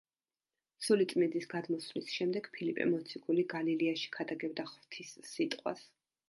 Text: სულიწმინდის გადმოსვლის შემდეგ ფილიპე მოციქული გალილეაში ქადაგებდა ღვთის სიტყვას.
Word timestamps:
სულიწმინდის 0.85 1.43
გადმოსვლის 1.51 2.07
შემდეგ 2.13 2.49
ფილიპე 2.55 2.87
მოციქული 2.95 3.45
გალილეაში 3.53 4.11
ქადაგებდა 4.17 4.67
ღვთის 4.73 5.15
სიტყვას. 5.35 5.87